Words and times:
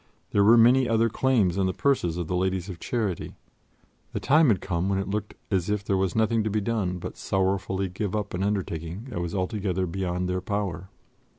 There 0.31 0.43
were 0.43 0.57
many 0.57 0.89
other 0.89 1.09
claims 1.09 1.59
on 1.59 1.67
the 1.67 1.75
purses 1.75 2.17
of 2.17 2.25
the 2.25 2.35
Ladies 2.35 2.69
of 2.69 2.79
Charity; 2.79 3.35
the 4.13 4.19
time 4.19 4.47
had 4.47 4.59
come 4.59 4.89
when 4.89 4.97
it 4.97 5.07
looked 5.07 5.35
as 5.51 5.69
if 5.69 5.83
there 5.85 5.95
was 5.95 6.15
nothing 6.15 6.43
to 6.43 6.49
be 6.49 6.59
done 6.59 6.97
but 6.97 7.17
sorrowfully 7.17 7.87
give 7.87 8.15
up 8.15 8.33
an 8.33 8.41
undertaking 8.41 9.05
that 9.11 9.21
was 9.21 9.35
altogether 9.35 9.85
beyond 9.85 10.27
their 10.27 10.41
power. 10.41 10.89